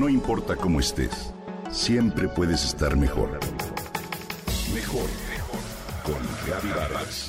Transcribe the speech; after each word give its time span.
No 0.00 0.08
importa 0.08 0.56
cómo 0.56 0.80
estés, 0.80 1.34
siempre 1.70 2.26
puedes 2.26 2.64
estar 2.64 2.96
mejor. 2.96 3.38
Mejor, 4.72 5.06
mejor. 5.28 5.60
Con 6.02 6.70
Vargas. 6.74 7.28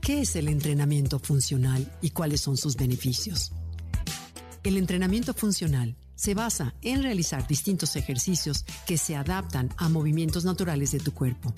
¿Qué 0.00 0.22
es 0.22 0.34
el 0.34 0.48
entrenamiento 0.48 1.20
funcional 1.20 1.96
y 2.02 2.10
cuáles 2.10 2.40
son 2.40 2.56
sus 2.56 2.74
beneficios? 2.74 3.52
El 4.64 4.78
entrenamiento 4.78 5.32
funcional 5.32 5.94
se 6.16 6.34
basa 6.34 6.74
en 6.82 7.04
realizar 7.04 7.46
distintos 7.46 7.94
ejercicios 7.94 8.64
que 8.84 8.98
se 8.98 9.14
adaptan 9.14 9.72
a 9.76 9.88
movimientos 9.88 10.44
naturales 10.44 10.90
de 10.90 10.98
tu 10.98 11.14
cuerpo. 11.14 11.54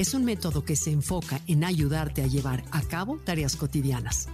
Es 0.00 0.14
un 0.14 0.24
método 0.24 0.64
que 0.64 0.76
se 0.76 0.90
enfoca 0.90 1.42
en 1.46 1.62
ayudarte 1.62 2.22
a 2.22 2.26
llevar 2.26 2.64
a 2.70 2.80
cabo 2.80 3.18
tareas 3.18 3.54
cotidianas. 3.54 4.28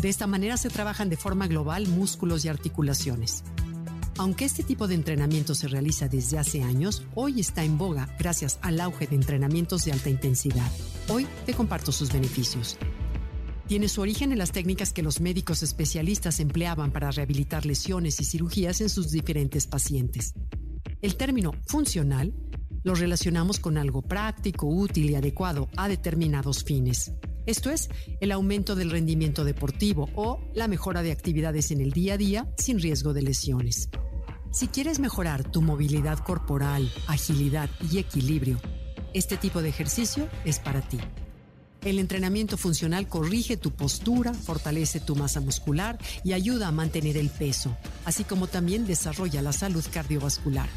De 0.00 0.08
esta 0.08 0.28
manera 0.28 0.56
se 0.56 0.70
trabajan 0.70 1.08
de 1.08 1.16
forma 1.16 1.48
global 1.48 1.88
músculos 1.88 2.44
y 2.44 2.48
articulaciones. 2.48 3.42
Aunque 4.16 4.44
este 4.44 4.62
tipo 4.62 4.86
de 4.86 4.94
entrenamiento 4.94 5.56
se 5.56 5.66
realiza 5.66 6.06
desde 6.06 6.38
hace 6.38 6.62
años, 6.62 7.02
hoy 7.16 7.40
está 7.40 7.64
en 7.64 7.78
boga 7.78 8.14
gracias 8.16 8.60
al 8.62 8.80
auge 8.80 9.08
de 9.08 9.16
entrenamientos 9.16 9.84
de 9.84 9.90
alta 9.90 10.08
intensidad. 10.08 10.70
Hoy 11.08 11.26
te 11.46 11.54
comparto 11.54 11.90
sus 11.90 12.12
beneficios 12.12 12.78
tiene 13.66 13.88
su 13.88 14.00
origen 14.00 14.30
en 14.30 14.38
las 14.38 14.52
técnicas 14.52 14.92
que 14.92 15.02
los 15.02 15.20
médicos 15.20 15.64
especialistas 15.64 16.38
empleaban 16.38 16.92
para 16.92 17.10
rehabilitar 17.10 17.66
lesiones 17.66 18.20
y 18.20 18.24
cirugías 18.24 18.80
en 18.80 18.88
sus 18.88 19.10
diferentes 19.10 19.66
pacientes. 19.66 20.34
El 21.02 21.16
término 21.16 21.52
funcional 21.66 22.32
lo 22.86 22.94
relacionamos 22.94 23.58
con 23.58 23.78
algo 23.78 24.00
práctico, 24.00 24.68
útil 24.68 25.10
y 25.10 25.16
adecuado 25.16 25.68
a 25.76 25.88
determinados 25.88 26.62
fines. 26.62 27.10
Esto 27.44 27.70
es, 27.70 27.90
el 28.20 28.30
aumento 28.30 28.76
del 28.76 28.92
rendimiento 28.92 29.42
deportivo 29.42 30.08
o 30.14 30.38
la 30.54 30.68
mejora 30.68 31.02
de 31.02 31.10
actividades 31.10 31.72
en 31.72 31.80
el 31.80 31.90
día 31.90 32.14
a 32.14 32.16
día 32.16 32.48
sin 32.56 32.78
riesgo 32.78 33.12
de 33.12 33.22
lesiones. 33.22 33.88
Si 34.52 34.68
quieres 34.68 35.00
mejorar 35.00 35.50
tu 35.50 35.62
movilidad 35.62 36.20
corporal, 36.20 36.88
agilidad 37.08 37.68
y 37.90 37.98
equilibrio, 37.98 38.60
este 39.14 39.36
tipo 39.36 39.62
de 39.62 39.68
ejercicio 39.68 40.28
es 40.44 40.60
para 40.60 40.80
ti. 40.80 40.98
El 41.84 41.98
entrenamiento 41.98 42.56
funcional 42.56 43.08
corrige 43.08 43.56
tu 43.56 43.72
postura, 43.72 44.32
fortalece 44.32 45.00
tu 45.00 45.16
masa 45.16 45.40
muscular 45.40 45.98
y 46.22 46.34
ayuda 46.34 46.68
a 46.68 46.72
mantener 46.72 47.16
el 47.16 47.30
peso, 47.30 47.76
así 48.04 48.22
como 48.22 48.46
también 48.46 48.86
desarrolla 48.86 49.42
la 49.42 49.52
salud 49.52 49.84
cardiovascular. 49.92 50.68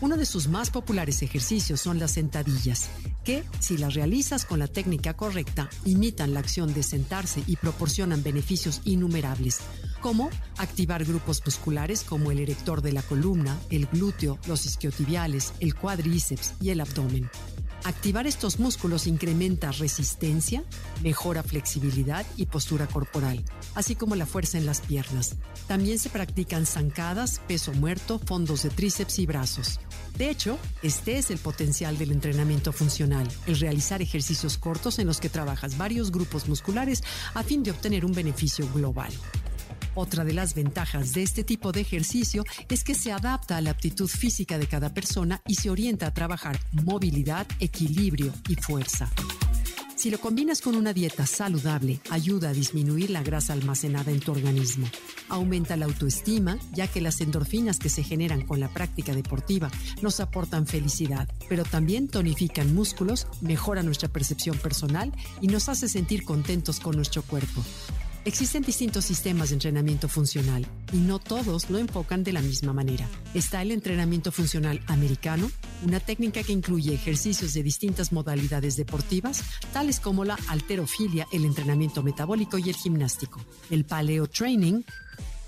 Uno 0.00 0.16
de 0.16 0.24
sus 0.24 0.48
más 0.48 0.70
populares 0.70 1.20
ejercicios 1.22 1.82
son 1.82 1.98
las 1.98 2.12
sentadillas, 2.12 2.88
que, 3.22 3.44
si 3.58 3.76
las 3.76 3.92
realizas 3.92 4.46
con 4.46 4.58
la 4.58 4.66
técnica 4.66 5.14
correcta, 5.14 5.68
imitan 5.84 6.32
la 6.32 6.40
acción 6.40 6.72
de 6.72 6.82
sentarse 6.82 7.42
y 7.46 7.56
proporcionan 7.56 8.22
beneficios 8.22 8.80
innumerables, 8.84 9.58
como 10.00 10.30
activar 10.56 11.04
grupos 11.04 11.42
musculares 11.44 12.02
como 12.02 12.30
el 12.30 12.38
erector 12.38 12.80
de 12.80 12.92
la 12.92 13.02
columna, 13.02 13.58
el 13.68 13.86
glúteo, 13.86 14.38
los 14.46 14.64
isquiotibiales, 14.64 15.52
el 15.60 15.74
cuádriceps 15.74 16.54
y 16.62 16.70
el 16.70 16.80
abdomen. 16.80 17.28
Activar 17.84 18.26
estos 18.26 18.58
músculos 18.58 19.06
incrementa 19.06 19.72
resistencia, 19.72 20.62
mejora 21.02 21.42
flexibilidad 21.42 22.26
y 22.36 22.46
postura 22.46 22.86
corporal, 22.86 23.42
así 23.74 23.94
como 23.94 24.16
la 24.16 24.26
fuerza 24.26 24.58
en 24.58 24.66
las 24.66 24.82
piernas. 24.82 25.36
También 25.66 25.98
se 25.98 26.10
practican 26.10 26.66
zancadas, 26.66 27.40
peso 27.48 27.72
muerto, 27.72 28.18
fondos 28.18 28.62
de 28.62 28.70
tríceps 28.70 29.18
y 29.18 29.26
brazos. 29.26 29.80
De 30.18 30.28
hecho, 30.28 30.58
este 30.82 31.16
es 31.16 31.30
el 31.30 31.38
potencial 31.38 31.96
del 31.96 32.12
entrenamiento 32.12 32.72
funcional, 32.72 33.26
el 33.46 33.58
realizar 33.58 34.02
ejercicios 34.02 34.58
cortos 34.58 34.98
en 34.98 35.06
los 35.06 35.18
que 35.18 35.30
trabajas 35.30 35.78
varios 35.78 36.10
grupos 36.10 36.48
musculares 36.48 37.02
a 37.34 37.42
fin 37.42 37.62
de 37.62 37.70
obtener 37.70 38.04
un 38.04 38.12
beneficio 38.12 38.68
global. 38.74 39.12
Otra 39.94 40.24
de 40.24 40.32
las 40.32 40.54
ventajas 40.54 41.12
de 41.12 41.22
este 41.22 41.44
tipo 41.44 41.72
de 41.72 41.80
ejercicio 41.80 42.44
es 42.68 42.84
que 42.84 42.94
se 42.94 43.12
adapta 43.12 43.56
a 43.56 43.60
la 43.60 43.70
aptitud 43.70 44.08
física 44.08 44.58
de 44.58 44.66
cada 44.66 44.94
persona 44.94 45.42
y 45.46 45.56
se 45.56 45.70
orienta 45.70 46.06
a 46.06 46.14
trabajar 46.14 46.60
movilidad, 46.72 47.46
equilibrio 47.58 48.32
y 48.48 48.54
fuerza. 48.54 49.10
Si 50.00 50.10
lo 50.10 50.18
combinas 50.18 50.62
con 50.62 50.76
una 50.76 50.94
dieta 50.94 51.26
saludable, 51.26 52.00
ayuda 52.08 52.48
a 52.48 52.52
disminuir 52.54 53.10
la 53.10 53.22
grasa 53.22 53.52
almacenada 53.52 54.10
en 54.10 54.20
tu 54.20 54.32
organismo. 54.32 54.86
Aumenta 55.28 55.76
la 55.76 55.84
autoestima, 55.84 56.56
ya 56.72 56.86
que 56.86 57.02
las 57.02 57.20
endorfinas 57.20 57.78
que 57.78 57.90
se 57.90 58.02
generan 58.02 58.46
con 58.46 58.60
la 58.60 58.70
práctica 58.70 59.14
deportiva 59.14 59.70
nos 60.00 60.20
aportan 60.20 60.66
felicidad, 60.66 61.28
pero 61.50 61.64
también 61.64 62.08
tonifican 62.08 62.74
músculos, 62.74 63.26
mejora 63.42 63.82
nuestra 63.82 64.08
percepción 64.08 64.56
personal 64.56 65.12
y 65.42 65.48
nos 65.48 65.68
hace 65.68 65.86
sentir 65.86 66.24
contentos 66.24 66.80
con 66.80 66.96
nuestro 66.96 67.20
cuerpo. 67.20 67.62
Existen 68.26 68.62
distintos 68.62 69.06
sistemas 69.06 69.48
de 69.48 69.54
entrenamiento 69.54 70.06
funcional 70.06 70.66
y 70.92 70.98
no 70.98 71.18
todos 71.18 71.70
lo 71.70 71.78
enfocan 71.78 72.22
de 72.22 72.34
la 72.34 72.42
misma 72.42 72.74
manera. 72.74 73.08
Está 73.32 73.62
el 73.62 73.70
entrenamiento 73.70 74.30
funcional 74.30 74.82
americano, 74.88 75.50
una 75.86 76.00
técnica 76.00 76.42
que 76.42 76.52
incluye 76.52 76.92
ejercicios 76.92 77.54
de 77.54 77.62
distintas 77.62 78.12
modalidades 78.12 78.76
deportivas, 78.76 79.42
tales 79.72 80.00
como 80.00 80.26
la 80.26 80.38
alterofilia, 80.48 81.26
el 81.32 81.46
entrenamiento 81.46 82.02
metabólico 82.02 82.58
y 82.58 82.68
el 82.68 82.76
gimnástico. 82.76 83.40
El 83.70 83.86
paleo 83.86 84.26
training 84.26 84.82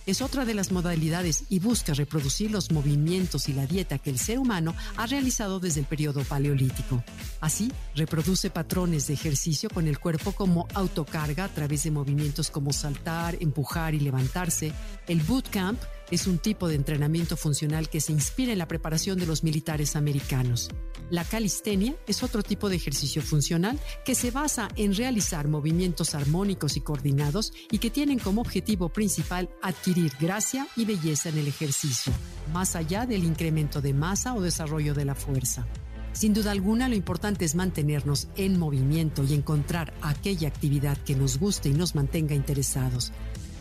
es 0.07 0.23
otra 0.23 0.45
de 0.45 0.55
las 0.55 0.73
modalidades 0.73 1.45
y 1.49 1.59
busca 1.59 1.95
reproducir 1.95 2.51
los 2.51 2.71
movimientos 2.71 3.49
y 3.49 3.53
la 3.53 3.67
dieta 3.67 3.99
que 3.99 4.11
el 4.11 4.19
ser 4.19 4.39
humano 4.39 4.75
ha 4.97 5.07
realizado 5.07 5.61
desde 5.61 5.81
el 5.81 5.87
periodo 5.87 6.23
paleolítico. 6.25 7.03
Así, 7.41 7.73
reproduce 7.95 8.51
patrones 8.51 9.07
de 9.07 9.15
ejercicio 9.15 9.69
con 9.71 9.87
el 9.87 9.99
cuerpo 9.99 10.33
como 10.33 10.67
autocarga 10.75 11.45
a 11.45 11.49
través 11.49 11.85
de 11.85 11.91
movimientos 11.91 12.51
como 12.51 12.73
saltar, 12.73 13.37
empujar 13.41 13.95
y 13.95 14.01
levantarse. 14.01 14.73
El 15.07 15.21
bootcamp 15.23 15.81
es 16.13 16.27
un 16.27 16.39
tipo 16.39 16.69
de 16.69 16.75
entrenamiento 16.75 17.39
funcional 17.39 17.89
que 17.89 18.03
se 18.03 18.13
inspira 18.13 18.53
en 18.53 18.59
la 18.59 18.69
preparación 18.69 19.19
de 19.19 19.25
los 19.25 19.43
militares 19.43 19.97
americanos. 19.97 20.69
La 21.11 21.25
calistenia 21.25 21.97
es 22.07 22.23
otro 22.23 22.43
tipo 22.43 22.69
de 22.69 22.77
ejercicio 22.77 23.23
funcional 23.23 23.81
que 24.05 24.15
se 24.15 24.31
basa 24.31 24.69
en 24.77 24.95
realizar 24.95 25.49
movimientos 25.49 26.15
armónicos 26.15 26.77
y 26.77 26.83
coordinados 26.83 27.55
y 27.71 27.79
que 27.79 27.91
tienen 27.91 28.19
como 28.19 28.43
objetivo 28.43 28.91
principal 28.91 29.49
adquirir 29.63 30.13
gracia 30.21 30.69
y 30.77 30.85
belleza 30.85 31.31
en 31.31 31.39
el 31.39 31.49
ejercicio, 31.49 32.13
más 32.53 32.77
allá 32.77 33.07
del 33.07 33.25
incremento 33.25 33.81
de 33.81 33.95
masa 33.95 34.35
o 34.35 34.43
desarrollo 34.43 34.93
de 34.93 35.07
la 35.07 35.15
fuerza. 35.15 35.67
Sin 36.13 36.35
duda 36.35 36.51
alguna, 36.51 36.91
lo 36.91 36.95
importante 36.95 37.47
es 37.47 37.55
mantenernos 37.55 38.29
en 38.37 38.59
movimiento 38.59 39.25
y 39.25 39.33
encontrar 39.33 39.95
aquella 40.03 40.49
actividad 40.49 40.99
que 40.99 41.17
nos 41.17 41.39
guste 41.39 41.71
y 41.71 41.73
nos 41.73 41.95
mantenga 41.95 42.35
interesados. 42.35 43.13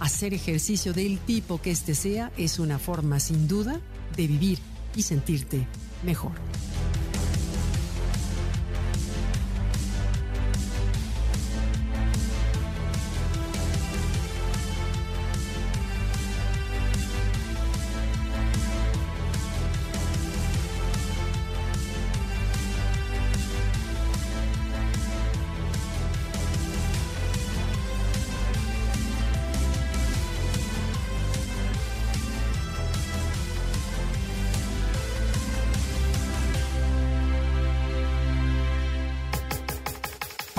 Hacer 0.01 0.33
ejercicio 0.33 0.93
del 0.93 1.19
tipo 1.19 1.61
que 1.61 1.69
este 1.69 1.93
sea 1.93 2.31
es 2.35 2.57
una 2.57 2.79
forma 2.79 3.19
sin 3.19 3.47
duda 3.47 3.79
de 4.17 4.25
vivir 4.25 4.57
y 4.95 5.03
sentirte 5.03 5.67
mejor. 6.03 6.31